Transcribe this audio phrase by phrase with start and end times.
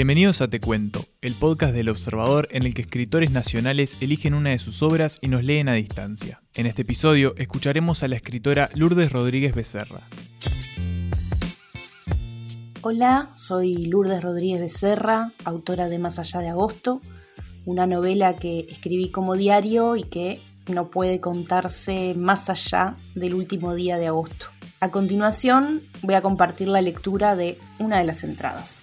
[0.00, 4.48] Bienvenidos a Te Cuento, el podcast del Observador en el que escritores nacionales eligen una
[4.48, 6.40] de sus obras y nos leen a distancia.
[6.54, 10.00] En este episodio escucharemos a la escritora Lourdes Rodríguez Becerra.
[12.80, 17.02] Hola, soy Lourdes Rodríguez Becerra, autora de Más allá de agosto,
[17.66, 23.74] una novela que escribí como diario y que no puede contarse más allá del último
[23.74, 24.46] día de agosto.
[24.80, 28.79] A continuación voy a compartir la lectura de una de las entradas.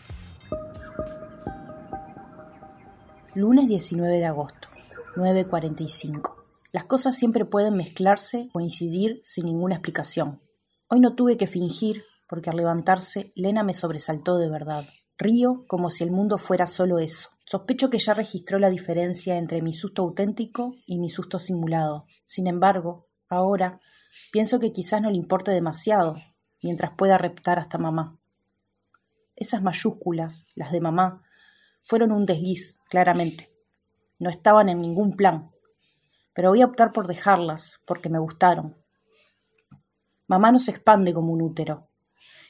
[3.37, 4.67] Lunes 19 de agosto,
[5.15, 6.33] 9.45.
[6.71, 10.41] Las cosas siempre pueden mezclarse, coincidir sin ninguna explicación.
[10.87, 14.87] Hoy no tuve que fingir, porque al levantarse, Lena me sobresaltó de verdad.
[15.19, 17.29] Río como si el mundo fuera solo eso.
[17.45, 22.05] Sospecho que ya registró la diferencia entre mi susto auténtico y mi susto simulado.
[22.25, 23.79] Sin embargo, ahora
[24.31, 26.17] pienso que quizás no le importe demasiado,
[26.63, 28.17] mientras pueda reptar hasta mamá.
[29.35, 31.21] Esas mayúsculas, las de mamá,
[31.87, 33.49] fueron un desliz, claramente.
[34.19, 35.49] No estaban en ningún plan,
[36.33, 38.75] pero voy a optar por dejarlas, porque me gustaron.
[40.27, 41.87] Mamá no se expande como un útero.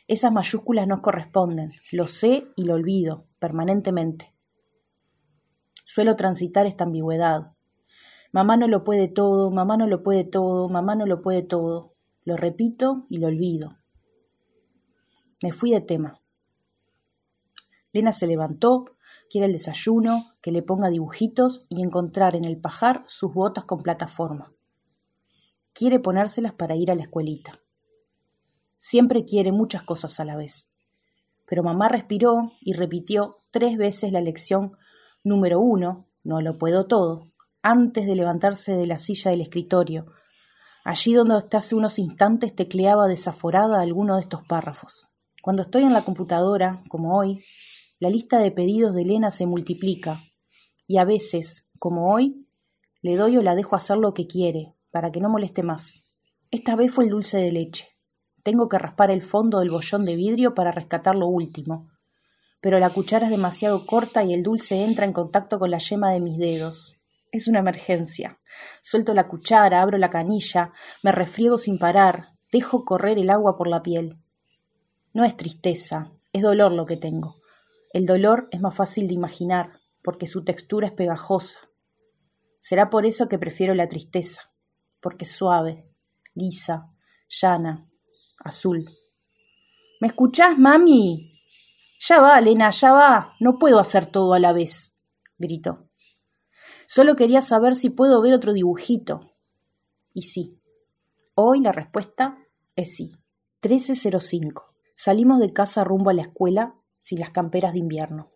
[0.08, 4.32] Esas mayúsculas no corresponden, lo sé y lo olvido, permanentemente.
[5.86, 7.52] Suelo transitar esta ambigüedad.
[8.32, 11.92] Mamá no lo puede todo, mamá no lo puede todo, mamá no lo puede todo.
[12.26, 13.70] Lo repito y lo olvido.
[15.44, 16.18] Me fui de tema.
[17.94, 18.86] Lena se levantó,
[19.30, 23.80] quiere el desayuno, que le ponga dibujitos y encontrar en el pajar sus botas con
[23.80, 24.52] plataforma.
[25.74, 27.54] Quiere ponérselas para ir a la escuelita.
[28.78, 30.70] Siempre quiere muchas cosas a la vez.
[31.48, 34.72] Pero mamá respiró y repitió tres veces la lección
[35.24, 37.28] número uno, no lo puedo todo,
[37.62, 40.06] antes de levantarse de la silla del escritorio,
[40.84, 45.08] allí donde hasta hace unos instantes tecleaba desaforada alguno de estos párrafos.
[45.42, 47.44] Cuando estoy en la computadora, como hoy,
[48.00, 50.20] la lista de pedidos de Elena se multiplica,
[50.88, 52.48] y a veces, como hoy,
[53.02, 56.04] le doy o la dejo hacer lo que quiere, para que no moleste más.
[56.52, 57.88] Esta vez fue el dulce de leche.
[58.44, 61.88] Tengo que raspar el fondo del bollón de vidrio para rescatar lo último.
[62.62, 66.12] Pero la cuchara es demasiado corta y el dulce entra en contacto con la yema
[66.12, 66.96] de mis dedos.
[67.32, 68.38] Es una emergencia.
[68.82, 70.72] Suelto la cuchara, abro la canilla,
[71.04, 74.16] me refriego sin parar, dejo correr el agua por la piel.
[75.14, 77.36] No es tristeza, es dolor lo que tengo.
[77.94, 79.72] El dolor es más fácil de imaginar,
[80.04, 81.60] porque su textura es pegajosa.
[82.60, 84.42] Será por eso que prefiero la tristeza,
[85.02, 85.84] porque es suave,
[86.34, 86.88] lisa,
[87.30, 87.86] llana,
[88.40, 88.90] azul.
[90.00, 91.32] ¿Me escuchás, mami?
[92.00, 93.34] Ya va, Elena, ya va.
[93.40, 94.94] No puedo hacer todo a la vez,
[95.38, 95.88] gritó.
[96.88, 99.32] Solo quería saber si puedo ver otro dibujito.
[100.14, 100.62] Y sí.
[101.36, 102.38] Hoy la respuesta
[102.76, 103.12] es sí.
[103.62, 104.64] 13.05.
[104.96, 106.76] Salimos de casa rumbo a la escuela
[107.08, 108.30] sin las camperas de invierno.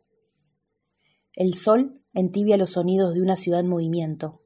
[1.36, 4.40] El sol entibia los sonidos de una ciudad en movimiento,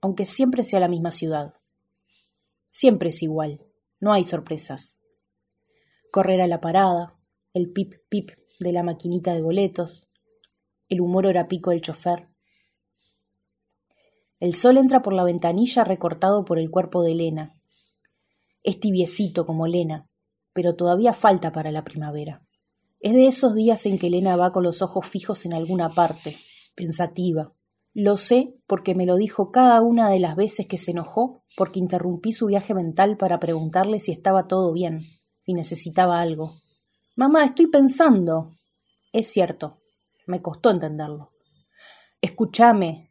[0.00, 1.54] aunque siempre sea la misma ciudad.
[2.70, 3.60] Siempre es igual,
[4.00, 4.98] no hay sorpresas
[6.10, 7.14] correr a la parada,
[7.52, 8.30] el pip pip
[8.60, 10.08] de la maquinita de boletos,
[10.88, 12.28] el humor horapico del chofer.
[14.40, 17.52] El sol entra por la ventanilla recortado por el cuerpo de Elena.
[18.62, 20.06] Es tibiecito como Elena,
[20.52, 22.47] pero todavía falta para la primavera.
[23.00, 26.36] Es de esos días en que Elena va con los ojos fijos en alguna parte,
[26.74, 27.52] pensativa.
[27.94, 31.78] Lo sé porque me lo dijo cada una de las veces que se enojó porque
[31.78, 35.04] interrumpí su viaje mental para preguntarle si estaba todo bien
[35.48, 36.60] si necesitaba algo.
[37.16, 38.54] Mamá, estoy pensando.
[39.14, 39.78] Es cierto,
[40.26, 41.30] me costó entenderlo.
[42.20, 43.08] Escúchame,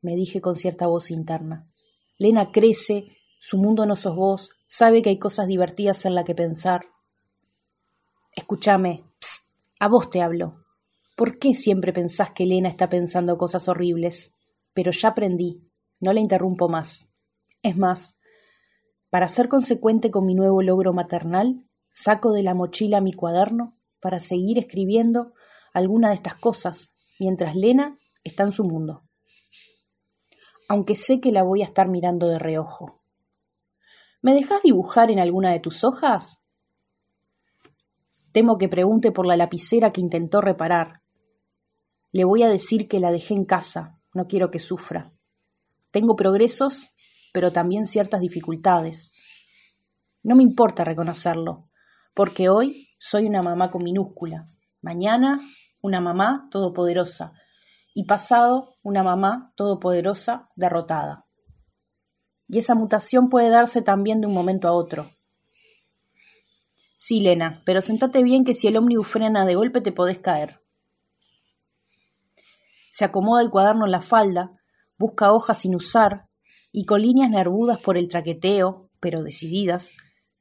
[0.00, 1.70] me dije con cierta voz interna.
[2.18, 3.04] Lena crece,
[3.38, 6.86] su mundo no sos vos, sabe que hay cosas divertidas en la que pensar.
[8.34, 9.02] Escúchame,
[9.78, 10.64] a vos te hablo.
[11.16, 14.34] ¿Por qué siempre pensás que Elena está pensando cosas horribles?
[14.72, 15.60] Pero ya aprendí,
[16.00, 17.06] no la interrumpo más.
[17.62, 18.18] Es más,
[19.10, 24.20] para ser consecuente con mi nuevo logro maternal, saco de la mochila mi cuaderno para
[24.20, 25.32] seguir escribiendo
[25.72, 29.02] alguna de estas cosas mientras Lena está en su mundo.
[30.68, 33.00] Aunque sé que la voy a estar mirando de reojo.
[34.20, 36.38] ¿Me dejas dibujar en alguna de tus hojas?
[38.32, 41.02] Temo que pregunte por la lapicera que intentó reparar.
[42.12, 45.12] Le voy a decir que la dejé en casa, no quiero que sufra.
[45.90, 46.90] Tengo progresos
[47.32, 49.12] pero también ciertas dificultades.
[50.22, 51.68] No me importa reconocerlo,
[52.14, 54.44] porque hoy soy una mamá con minúscula,
[54.82, 55.40] mañana
[55.80, 57.32] una mamá todopoderosa
[57.94, 61.26] y pasado una mamá todopoderosa derrotada.
[62.48, 65.08] Y esa mutación puede darse también de un momento a otro.
[67.00, 70.58] Sí, Lena, pero sentate bien que si el ómnibus frena de golpe te podés caer.
[72.90, 74.50] Se acomoda el cuaderno en la falda,
[74.98, 76.24] busca hojas sin usar
[76.72, 79.92] y con líneas nervudas por el traqueteo, pero decididas,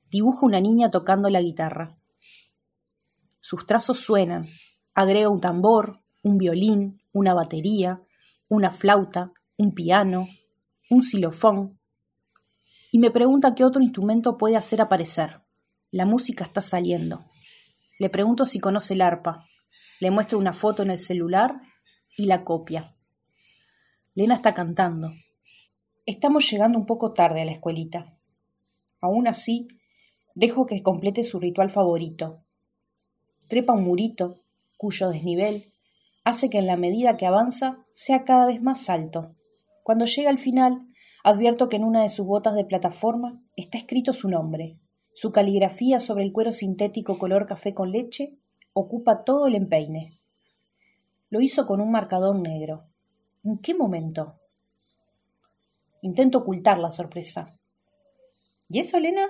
[0.09, 1.95] dibuja una niña tocando la guitarra.
[3.39, 4.47] Sus trazos suenan,
[4.95, 8.01] agrega un tambor, un violín, una batería,
[8.49, 10.27] una flauta, un piano,
[10.89, 11.77] un xilofón,
[12.91, 15.46] y me pregunta qué otro instrumento puede hacer aparecer.
[15.91, 17.23] La música está saliendo.
[17.97, 19.45] Le pregunto si conoce el arpa.
[20.01, 21.61] Le muestro una foto en el celular
[22.17, 22.93] y la copia.
[24.13, 25.13] Lena está cantando.
[26.05, 28.05] Estamos llegando un poco tarde a la escuelita.
[28.99, 29.67] Aún así,
[30.35, 32.43] dejo que complete su ritual favorito.
[33.47, 34.41] Trepa un murito,
[34.75, 35.71] cuyo desnivel
[36.25, 39.33] hace que en la medida que avanza sea cada vez más alto.
[39.83, 40.81] Cuando llega al final,
[41.23, 44.81] advierto que en una de sus botas de plataforma está escrito su nombre.
[45.19, 48.37] Su caligrafía sobre el cuero sintético color café con leche
[48.73, 50.15] ocupa todo el empeine.
[51.31, 52.83] Lo hizo con un marcador negro.
[53.43, 54.35] ¿En qué momento?
[56.03, 57.57] Intento ocultar la sorpresa.
[58.69, 59.27] ¿Y eso, Elena?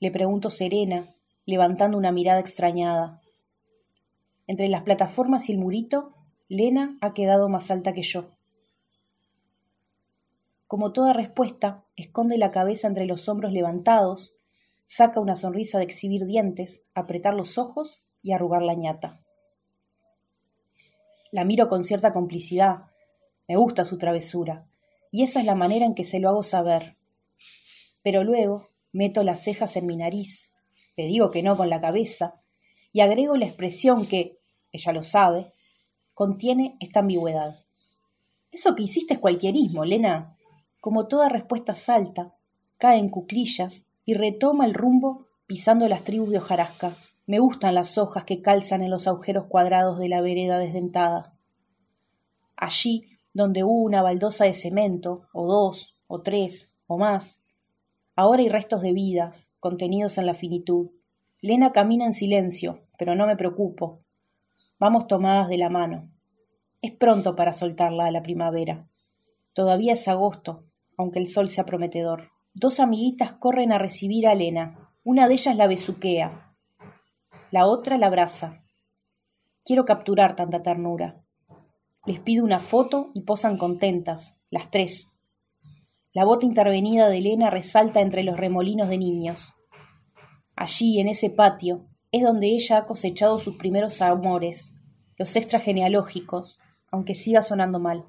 [0.00, 1.06] Le pregunto serena,
[1.46, 3.22] levantando una mirada extrañada.
[4.48, 6.12] Entre las plataformas y el murito,
[6.48, 8.28] Lena ha quedado más alta que yo.
[10.66, 14.33] Como toda respuesta, esconde la cabeza entre los hombros levantados,
[14.86, 19.20] saca una sonrisa de exhibir dientes, apretar los ojos y arrugar la ñata.
[21.32, 22.84] La miro con cierta complicidad.
[23.48, 24.66] Me gusta su travesura,
[25.10, 26.94] y esa es la manera en que se lo hago saber.
[28.02, 30.52] Pero luego meto las cejas en mi nariz,
[30.96, 32.40] le digo que no con la cabeza,
[32.92, 34.38] y agrego la expresión que,
[34.72, 35.52] ella lo sabe,
[36.14, 37.58] contiene esta ambigüedad.
[38.52, 40.36] Eso que hiciste es cualquierismo, Lena.
[40.80, 42.32] Como toda respuesta salta,
[42.78, 46.92] cae en cuclillas y retoma el rumbo pisando las tribus de hojarasca.
[47.26, 51.32] Me gustan las hojas que calzan en los agujeros cuadrados de la vereda desdentada.
[52.56, 57.42] Allí, donde hubo una baldosa de cemento, o dos, o tres, o más,
[58.14, 60.90] ahora hay restos de vidas, contenidos en la finitud.
[61.40, 64.00] Lena camina en silencio, pero no me preocupo.
[64.78, 66.10] Vamos tomadas de la mano.
[66.82, 68.86] Es pronto para soltarla a la primavera.
[69.54, 70.62] Todavía es agosto,
[70.98, 72.28] aunque el sol sea prometedor.
[72.54, 74.78] Dos amiguitas corren a recibir a Elena.
[75.02, 76.54] Una de ellas la besuquea.
[77.50, 78.62] La otra la abraza.
[79.64, 81.22] Quiero capturar tanta ternura.
[82.06, 85.12] Les pido una foto y posan contentas, las tres.
[86.12, 89.54] La bota intervenida de Elena resalta entre los remolinos de niños.
[90.54, 94.74] Allí, en ese patio, es donde ella ha cosechado sus primeros amores,
[95.18, 96.60] los extragenealógicos,
[96.90, 98.04] aunque siga sonando mal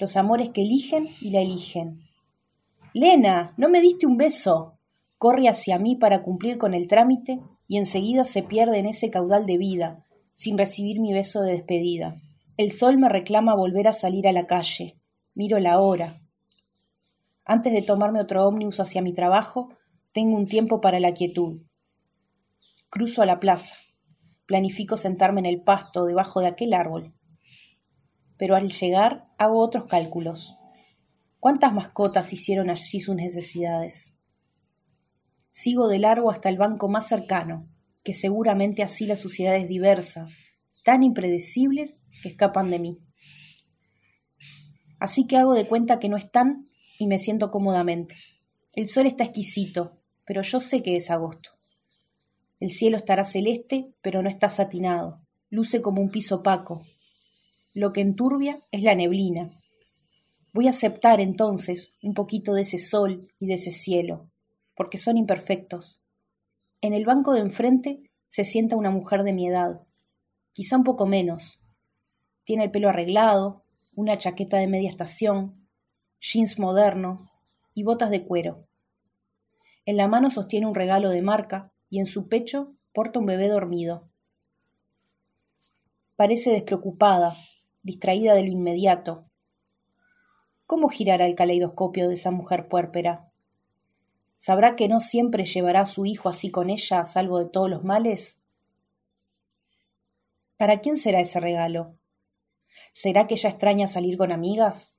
[0.00, 2.00] los amores que eligen y la eligen.
[2.92, 4.78] Lena, no me diste un beso.
[5.18, 9.46] Corre hacia mí para cumplir con el trámite y enseguida se pierde en ese caudal
[9.46, 10.04] de vida,
[10.34, 12.16] sin recibir mi beso de despedida.
[12.56, 14.96] El sol me reclama volver a salir a la calle.
[15.34, 16.20] Miro la hora.
[17.44, 19.70] Antes de tomarme otro ómnibus hacia mi trabajo,
[20.12, 21.62] tengo un tiempo para la quietud.
[22.90, 23.76] Cruzo a la plaza.
[24.46, 27.14] Planifico sentarme en el pasto debajo de aquel árbol
[28.40, 30.56] pero al llegar hago otros cálculos.
[31.40, 34.18] ¿Cuántas mascotas hicieron allí sus necesidades?
[35.50, 37.66] Sigo de largo hasta el banco más cercano,
[38.04, 40.38] que seguramente asila suciedades diversas,
[40.84, 42.98] tan impredecibles que escapan de mí.
[44.98, 46.66] Así que hago de cuenta que no están
[46.98, 48.14] y me siento cómodamente.
[48.76, 51.50] El sol está exquisito, pero yo sé que es agosto.
[52.60, 55.22] El cielo estará celeste, pero no está satinado.
[55.48, 56.84] Luce como un piso opaco,
[57.72, 59.50] lo que enturbia es la neblina.
[60.52, 64.30] Voy a aceptar entonces un poquito de ese sol y de ese cielo,
[64.74, 66.00] porque son imperfectos.
[66.80, 69.82] En el banco de enfrente se sienta una mujer de mi edad,
[70.52, 71.60] quizá un poco menos.
[72.44, 73.62] Tiene el pelo arreglado,
[73.94, 75.68] una chaqueta de media estación,
[76.20, 77.30] jeans moderno
[77.74, 78.66] y botas de cuero.
[79.86, 83.48] En la mano sostiene un regalo de marca y en su pecho porta un bebé
[83.48, 84.08] dormido.
[86.16, 87.36] Parece despreocupada,
[87.82, 89.29] distraída de lo inmediato.
[90.70, 93.28] ¿Cómo girará el caleidoscopio de esa mujer puérpera?
[94.36, 97.68] ¿Sabrá que no siempre llevará a su hijo así con ella a salvo de todos
[97.68, 98.44] los males?
[100.56, 101.96] ¿Para quién será ese regalo?
[102.92, 104.94] ¿Será que ella extraña salir con amigas?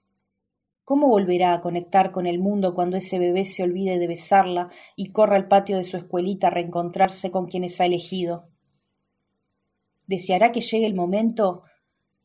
[0.83, 5.13] ¿Cómo volverá a conectar con el mundo cuando ese bebé se olvide de besarla y
[5.13, 8.49] corra al patio de su escuelita a reencontrarse con quienes ha elegido?
[10.05, 11.63] ¿Deseará que llegue el momento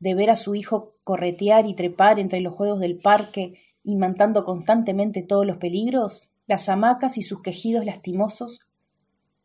[0.00, 5.23] de ver a su hijo corretear y trepar entre los juegos del parque, imantando constantemente
[5.23, 8.67] todos los peligros, las hamacas y sus quejidos lastimosos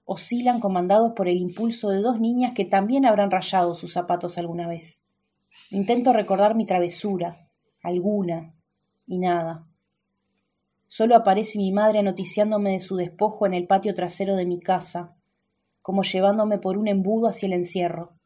[0.03, 4.68] oscilan comandados por el impulso de dos niñas que también habrán rayado sus zapatos alguna
[4.68, 5.06] vez.
[5.70, 7.38] Intento recordar mi travesura,
[7.84, 8.56] alguna,
[9.06, 9.68] y nada.
[10.88, 15.15] Solo aparece mi madre noticiándome de su despojo en el patio trasero de mi casa,
[15.84, 18.18] como llevándome por un embudo hacia el encierro.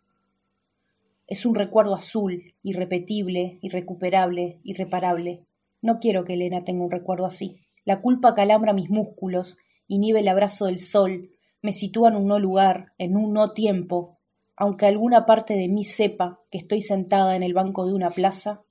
[1.28, 5.46] Es un recuerdo azul, irrepetible, irrecuperable, irreparable.
[5.82, 7.60] No quiero que Elena tenga un recuerdo así.
[7.84, 12.40] La culpa calambra mis músculos, inhibe el abrazo del sol, me sitúa en un no
[12.40, 14.18] lugar, en un no tiempo,
[14.56, 18.62] aunque alguna parte de mí sepa que estoy sentada en el banco de una plaza,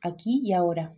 [0.00, 0.94] aquí y ahora.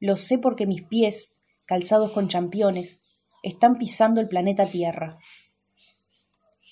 [0.00, 3.00] Lo sé porque mis pies, calzados con championes,
[3.42, 5.18] están pisando el planeta Tierra.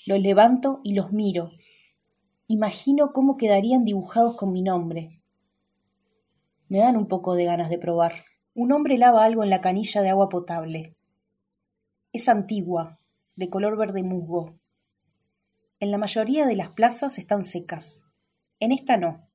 [0.07, 1.51] Los levanto y los miro.
[2.49, 5.21] Imagino cómo quedarían dibujados con mi nombre.
[6.69, 8.25] Me dan un poco de ganas de probar.
[8.55, 10.95] Un hombre lava algo en la canilla de agua potable.
[12.13, 13.01] Es antigua,
[13.35, 14.61] de color verde musgo.
[15.81, 18.05] En la mayoría de las plazas están secas.
[18.61, 19.29] En esta no.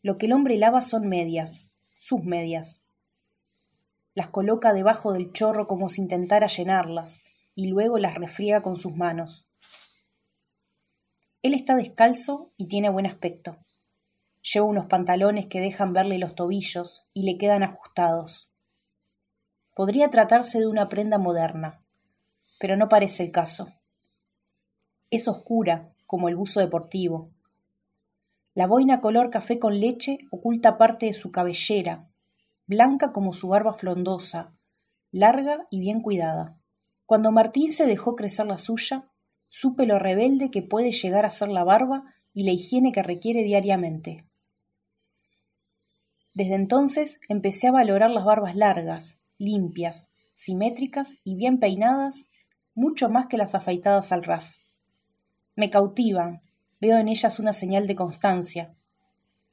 [0.00, 2.86] Lo que el hombre lava son medias, sus medias.
[4.14, 7.20] Las coloca debajo del chorro como si intentara llenarlas,
[7.56, 9.49] y luego las refriega con sus manos.
[11.42, 13.56] Él está descalzo y tiene buen aspecto.
[14.42, 18.50] Lleva unos pantalones que dejan verle los tobillos y le quedan ajustados.
[19.74, 21.82] Podría tratarse de una prenda moderna,
[22.58, 23.72] pero no parece el caso.
[25.10, 27.30] Es oscura, como el buzo deportivo.
[28.52, 32.10] La boina color café con leche oculta parte de su cabellera,
[32.66, 34.52] blanca como su barba frondosa,
[35.10, 36.58] larga y bien cuidada.
[37.06, 39.09] Cuando Martín se dejó crecer la suya,
[39.50, 43.42] supe lo rebelde que puede llegar a ser la barba y la higiene que requiere
[43.42, 44.24] diariamente.
[46.34, 52.28] Desde entonces empecé a valorar las barbas largas, limpias, simétricas y bien peinadas,
[52.74, 54.64] mucho más que las afeitadas al ras.
[55.56, 56.40] Me cautivan,
[56.80, 58.74] veo en ellas una señal de constancia.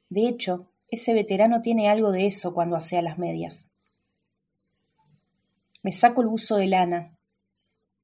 [0.08, 3.72] De hecho, ese veterano tiene algo de eso cuando asea las medias.
[5.82, 7.17] Me saco el buzo de lana,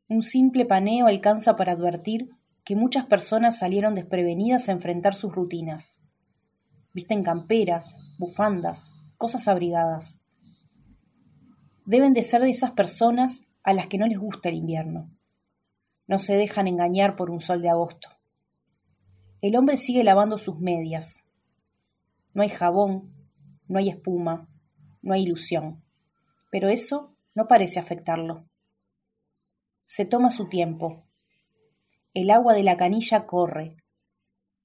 [0.09, 2.31] un simple paneo alcanza para advertir
[2.65, 6.03] que muchas personas salieron desprevenidas a enfrentar sus rutinas.
[6.93, 10.21] Visten camperas, bufandas, cosas abrigadas.
[11.87, 15.11] Deben de ser de esas personas a las que no les gusta el invierno.
[16.07, 18.09] No se dejan engañar por un sol de agosto.
[19.41, 21.25] El hombre sigue lavando sus medias.
[22.33, 23.15] No hay jabón,
[23.69, 24.49] no hay espuma,
[25.03, 25.83] no hay ilusión.
[26.51, 28.47] Pero eso no parece afectarlo.
[29.87, 31.05] Se toma su tiempo.
[32.15, 33.77] El agua de la canilla corre.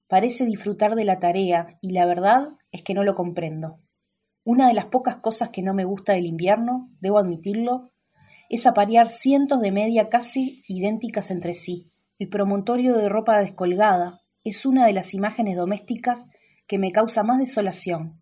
[0.08, 3.80] Parece disfrutar de la tarea y la verdad es que no lo comprendo.
[4.44, 7.92] Una de las pocas cosas que no me gusta del invierno, debo admitirlo,
[8.48, 11.92] es aparear cientos de media casi idénticas entre sí.
[12.18, 16.26] El promontorio de ropa descolgada es una de las imágenes domésticas
[16.66, 18.20] que me causa más desolación.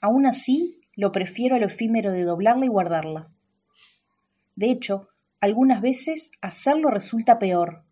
[0.00, 3.30] Aún así, lo prefiero a lo efímero de doblarla y guardarla.
[4.56, 5.08] De hecho,
[5.42, 7.82] algunas veces hacerlo resulta peor.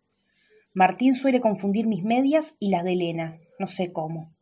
[0.73, 4.33] Martín suele confundir mis medias y las de Elena, no sé cómo.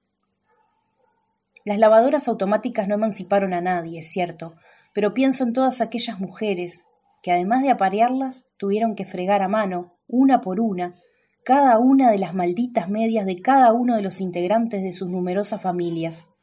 [1.64, 4.56] Las lavadoras automáticas no emanciparon a nadie, es cierto,
[4.92, 6.84] pero pienso en todas aquellas mujeres
[7.22, 11.00] que además de aparearlas tuvieron que fregar a mano, una por una,
[11.44, 15.62] cada una de las malditas medias de cada uno de los integrantes de sus numerosas
[15.62, 16.34] familias.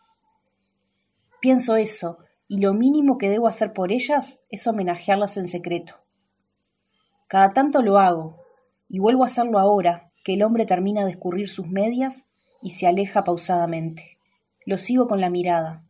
[1.41, 2.17] Pienso eso,
[2.47, 6.04] y lo mínimo que debo hacer por ellas es homenajearlas en secreto.
[7.27, 8.41] Cada tanto lo hago,
[8.87, 12.25] y vuelvo a hacerlo ahora, que el hombre termina de escurrir sus medias
[12.61, 14.17] y se aleja pausadamente.
[14.65, 15.83] Lo sigo con la mirada.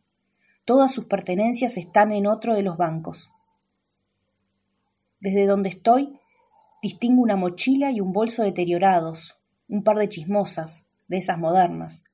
[0.64, 3.32] Todas sus pertenencias están en otro de los bancos.
[5.20, 6.20] Desde donde estoy,
[6.82, 9.38] distingo una mochila y un bolso deteriorados,
[9.68, 12.04] un par de chismosas, de esas modernas,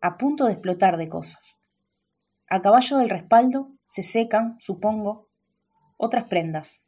[0.00, 1.58] a punto de explotar de cosas.
[2.48, 5.28] A caballo del respaldo se secan, supongo,
[5.96, 6.85] otras prendas.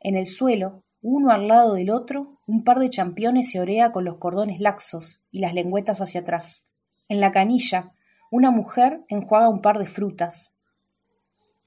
[0.00, 4.04] En el suelo, uno al lado del otro, un par de championes se orea con
[4.04, 6.66] los cordones laxos y las lengüetas hacia atrás.
[7.08, 7.92] En la canilla,
[8.30, 10.54] una mujer enjuaga un par de frutas.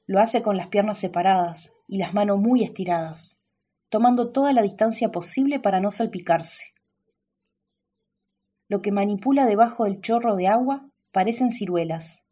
[0.05, 3.37] Lo hace con las piernas separadas y las manos muy estiradas,
[3.89, 6.73] tomando toda la distancia posible para no salpicarse.
[8.67, 12.25] Lo que manipula debajo del chorro de agua parecen ciruelas.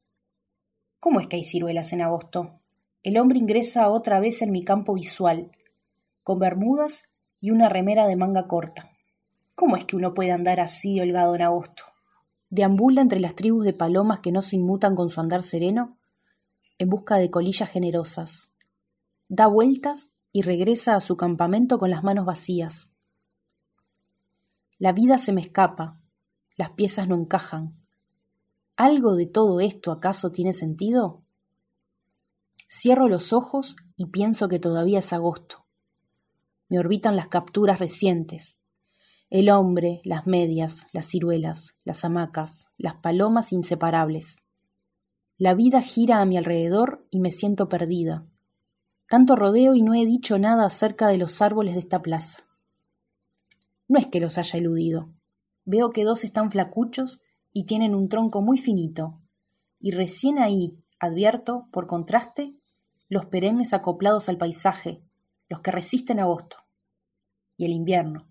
[0.99, 2.59] ¿Cómo es que hay ciruelas en agosto?
[3.03, 5.51] El hombre ingresa otra vez en mi campo visual,
[6.23, 7.03] con bermudas
[7.39, 8.91] y una remera de manga corta.
[9.55, 11.83] ¿Cómo es que uno puede andar así holgado en agosto?
[12.49, 15.97] Deambula entre las tribus de palomas que no se inmutan con su andar sereno,
[16.77, 18.53] en busca de colillas generosas.
[19.29, 22.93] Da vueltas y regresa a su campamento con las manos vacías.
[24.79, 25.97] La vida se me escapa,
[26.57, 27.75] las piezas no encajan.
[28.75, 31.21] ¿Algo de todo esto acaso tiene sentido?
[32.67, 35.60] Cierro los ojos y pienso que todavía es agosto.
[36.71, 38.57] Me orbitan las capturas recientes.
[39.29, 44.37] El hombre, las medias, las ciruelas, las hamacas, las palomas inseparables.
[45.37, 48.23] La vida gira a mi alrededor y me siento perdida.
[49.09, 52.43] Tanto rodeo y no he dicho nada acerca de los árboles de esta plaza.
[53.89, 55.09] No es que los haya eludido.
[55.65, 57.19] Veo que dos están flacuchos
[57.51, 59.17] y tienen un tronco muy finito.
[59.81, 62.53] Y recién ahí advierto, por contraste,
[63.09, 65.01] los perennes acoplados al paisaje,
[65.51, 66.55] los que resisten agosto.
[67.57, 68.25] Y el invierno.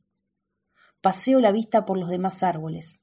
[1.03, 3.03] Paseo la vista por los demás árboles.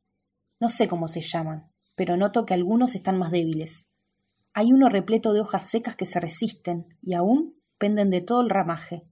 [0.59, 3.85] No sé cómo se llaman, pero noto que algunos están más débiles.
[4.55, 8.49] Hay uno repleto de hojas secas que se resisten y aún penden de todo el
[8.49, 9.03] ramaje.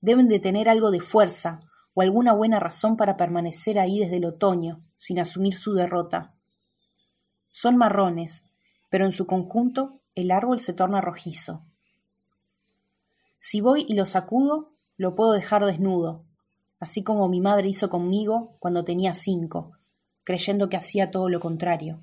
[0.00, 1.60] Deben de tener algo de fuerza
[1.92, 6.32] o alguna buena razón para permanecer ahí desde el otoño, sin asumir su derrota.
[7.50, 8.44] Son marrones,
[8.88, 11.60] pero en su conjunto el árbol se torna rojizo.
[13.48, 16.24] Si voy y lo sacudo, lo puedo dejar desnudo,
[16.80, 19.72] así como mi madre hizo conmigo cuando tenía cinco,
[20.24, 22.00] creyendo que hacía todo lo contrario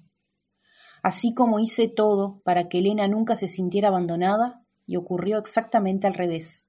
[1.04, 6.14] así como hice todo para que Elena nunca se sintiera abandonada, y ocurrió exactamente al
[6.14, 6.68] revés.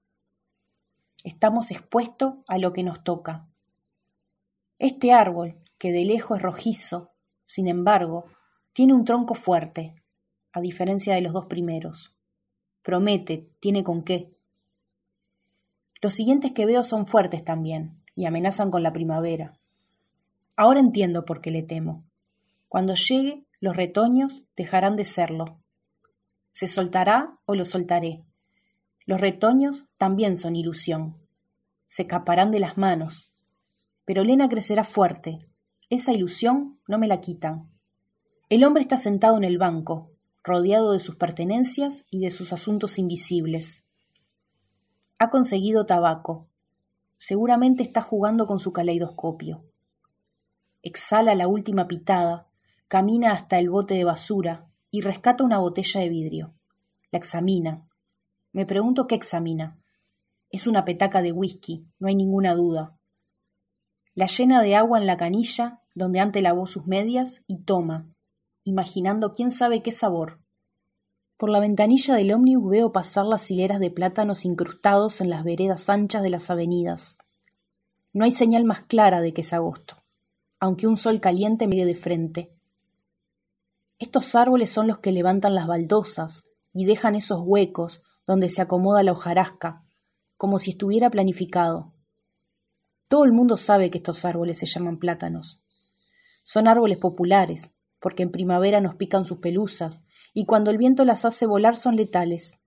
[1.24, 3.48] Estamos expuestos a lo que nos toca.
[4.78, 7.10] Este árbol, que de lejos es rojizo,
[7.44, 8.26] sin embargo,
[8.72, 9.94] tiene un tronco fuerte,
[10.52, 12.12] a diferencia de los dos primeros.
[12.82, 14.28] Promete, tiene con qué.
[16.04, 19.56] Los siguientes que veo son fuertes también, y amenazan con la primavera.
[20.54, 22.04] Ahora entiendo por qué le temo.
[22.68, 25.46] Cuando llegue, los retoños dejarán de serlo.
[26.52, 28.22] Se soltará o lo soltaré.
[29.06, 31.14] Los retoños también son ilusión.
[31.86, 33.30] Se escaparán de las manos.
[34.04, 35.38] Pero Lena crecerá fuerte.
[35.88, 37.66] Esa ilusión no me la quitan.
[38.50, 40.10] El hombre está sentado en el banco,
[40.42, 43.83] rodeado de sus pertenencias y de sus asuntos invisibles.
[45.24, 46.44] Ha conseguido tabaco.
[47.16, 49.62] Seguramente está jugando con su caleidoscopio.
[50.82, 52.44] Exhala la última pitada
[52.88, 56.52] camina hasta el bote de basura y rescata una botella de vidrio.
[57.10, 57.88] La examina.
[58.52, 59.78] Me pregunto qué examina.
[60.50, 62.94] Es una petaca de whisky, no hay ninguna duda.
[64.14, 68.04] La llena de agua en la canilla, donde antes lavó sus medias, y toma,
[68.62, 70.38] imaginando quién sabe qué sabor.
[71.36, 75.88] Por la ventanilla del ómnibus veo pasar las hileras de plátanos incrustados en las veredas
[75.88, 77.18] anchas de las avenidas.
[78.12, 79.96] No hay señal más clara de que es agosto,
[80.60, 82.54] aunque un sol caliente me de frente,
[83.98, 89.04] estos árboles son los que levantan las baldosas y dejan esos huecos donde se acomoda
[89.04, 89.82] la hojarasca,
[90.36, 91.92] como si estuviera planificado.
[93.08, 95.60] Todo el mundo sabe que estos árboles se llaman plátanos.
[96.42, 97.70] Son árboles populares,
[98.00, 101.96] porque en primavera nos pican sus pelusas y cuando el viento las hace volar son
[101.96, 102.58] letales.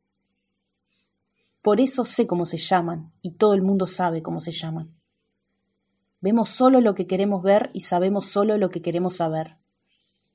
[1.61, 4.89] Por eso sé cómo se llaman y todo el mundo sabe cómo se llaman.
[6.21, 9.57] Vemos solo lo que queremos ver y sabemos solo lo que queremos saber.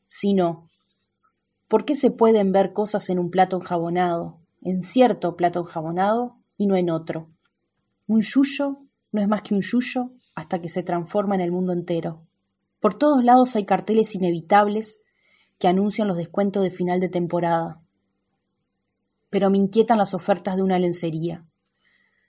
[0.07, 0.69] Si no,
[1.73, 6.67] ¿Por qué se pueden ver cosas en un plato enjabonado, en cierto plato enjabonado y
[6.67, 7.29] no en otro?
[8.07, 8.77] Un yuyo
[9.11, 12.21] no es más que un yuyo hasta que se transforma en el mundo entero.
[12.83, 14.99] Por todos lados hay carteles inevitables
[15.63, 17.81] que anuncian los descuentos de final de temporada.
[19.31, 21.47] Pero me inquietan las ofertas de una lencería.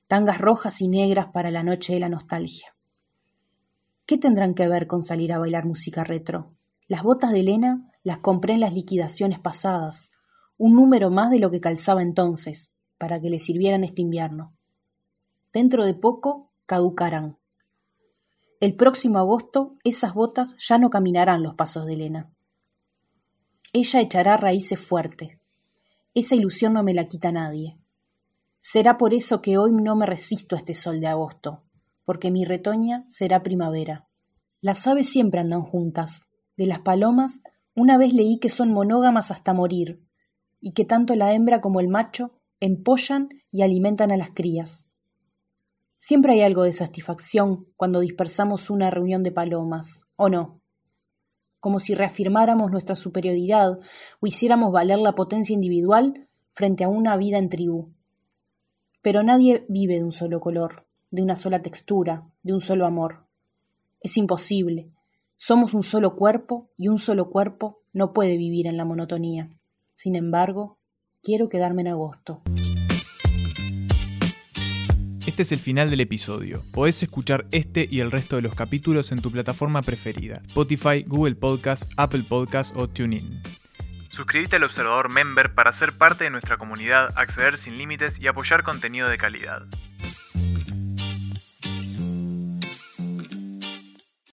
[0.08, 2.76] Tangas rojas y negras para la noche de la nostalgia.
[4.06, 6.52] ¿Qué tendrán que ver con salir a bailar música retro?
[6.88, 10.12] Las botas de Elena las compré en las liquidaciones pasadas,
[10.60, 12.70] un número más de lo que calzaba entonces,
[13.00, 14.52] para que le sirvieran este invierno.
[15.52, 17.38] Dentro de poco caducarán.
[18.60, 22.30] El próximo agosto esas botas ya no caminarán los pasos de Elena.
[23.74, 25.38] Ella echará raíces fuertes.
[26.14, 27.76] Esa ilusión no me la quita nadie.
[28.60, 31.64] Será por eso que hoy no me resisto a este sol de agosto,
[32.06, 34.06] porque mi retoña será primavera.
[34.62, 36.28] Las aves siempre andan juntas.
[36.56, 37.42] De las palomas
[37.76, 40.08] una vez leí que son monógamas hasta morir,
[40.62, 45.00] y que tanto la hembra como el macho empollan y alimentan a las crías.
[45.98, 50.63] Siempre hay algo de satisfacción cuando dispersamos una reunión de palomas, ¿o no?
[51.64, 53.80] Como si reafirmáramos nuestra superioridad
[54.20, 57.88] o hiciéramos valer la potencia individual frente a una vida en tribu.
[59.02, 63.20] Pero nadie vive de un solo color, de una sola textura, de un solo amor.
[64.02, 64.92] Es imposible,
[65.38, 69.48] somos un solo cuerpo y un solo cuerpo no puede vivir en la monotonía.
[69.96, 70.76] Sin embargo,
[71.22, 72.42] quiero quedarme en agosto.
[75.34, 76.62] Este es el final del episodio.
[76.72, 81.34] Podés escuchar este y el resto de los capítulos en tu plataforma preferida, Spotify, Google
[81.34, 83.42] Podcast, Apple Podcast o TuneIn.
[84.12, 88.62] Suscríbete al Observador Member para ser parte de nuestra comunidad, acceder sin límites y apoyar
[88.62, 89.64] contenido de calidad.